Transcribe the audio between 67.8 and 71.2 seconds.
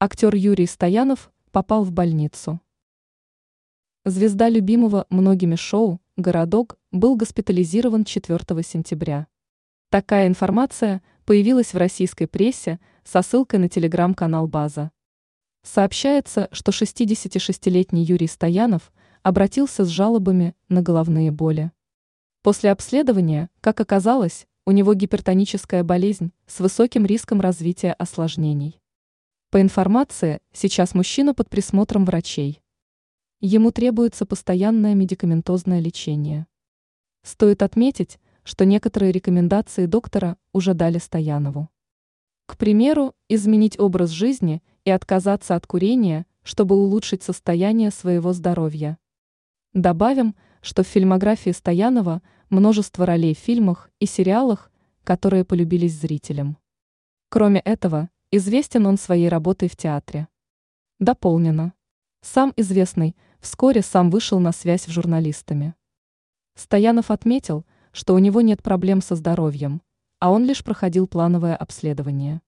что у него нет проблем со здоровьем, а он лишь проходил